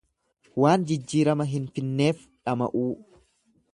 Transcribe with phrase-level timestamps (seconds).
[0.61, 2.89] Waan jijjiirama hin finneef dhama'uu.